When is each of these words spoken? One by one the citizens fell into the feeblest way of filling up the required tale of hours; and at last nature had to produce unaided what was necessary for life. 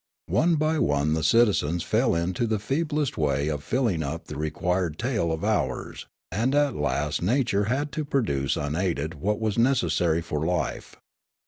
One 0.33 0.55
by 0.55 0.79
one 0.79 1.13
the 1.13 1.23
citizens 1.23 1.83
fell 1.83 2.15
into 2.15 2.47
the 2.47 2.57
feeblest 2.57 3.19
way 3.19 3.49
of 3.49 3.63
filling 3.63 4.01
up 4.01 4.25
the 4.25 4.35
required 4.35 4.97
tale 4.97 5.31
of 5.31 5.43
hours; 5.43 6.07
and 6.31 6.55
at 6.55 6.75
last 6.75 7.21
nature 7.21 7.65
had 7.65 7.91
to 7.91 8.03
produce 8.03 8.57
unaided 8.57 9.13
what 9.21 9.39
was 9.39 9.59
necessary 9.59 10.23
for 10.23 10.43
life. 10.43 10.95